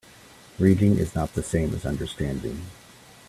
Reading 0.57 0.97
is 0.97 1.13
not 1.13 1.35
the 1.35 1.43
same 1.43 1.75
as 1.75 1.85
understanding. 1.85 2.63